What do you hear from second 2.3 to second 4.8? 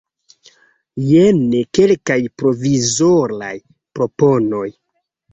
provizoraj proponoj.